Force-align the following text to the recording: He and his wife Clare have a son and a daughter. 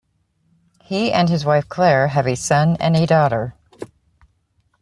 He 0.81 1.11
and 1.13 1.29
his 1.29 1.45
wife 1.45 1.69
Clare 1.69 2.07
have 2.07 2.25
a 2.25 2.33
son 2.35 2.75
and 2.79 2.95
a 2.97 3.05
daughter. 3.05 3.53